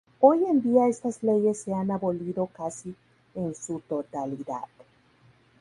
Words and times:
Hoy 0.19 0.39
en 0.45 0.63
día 0.63 0.87
estas 0.87 1.21
leyes 1.21 1.61
se 1.61 1.73
han 1.75 1.91
abolido 1.91 2.47
casi 2.47 2.95
en 3.35 3.53
su 3.53 3.81
totalidad. 3.81 4.63